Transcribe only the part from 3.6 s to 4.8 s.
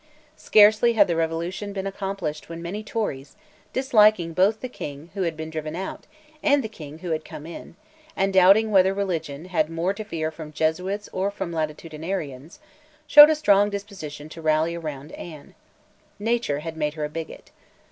disliking both the